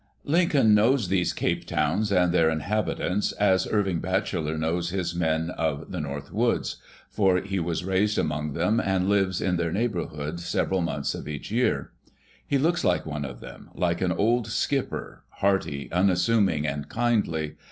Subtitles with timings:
[0.27, 5.91] I^incoln knows these Cape towns and their inhabitants as Irving Bacheller knows his men of
[5.91, 6.77] the North Woods,
[7.11, 11.51] for he was raised among them and lives in their neighborhood several months of each
[11.51, 11.91] year.
[12.47, 17.57] He looks like one of them, like an old skipper, hearty, unassuming and kindly.